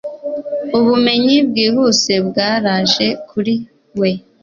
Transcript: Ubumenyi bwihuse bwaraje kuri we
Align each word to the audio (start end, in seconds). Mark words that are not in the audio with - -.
Ubumenyi 0.77 1.35
bwihuse 1.49 2.13
bwaraje 2.27 3.07
kuri 3.29 3.53
we 3.99 4.09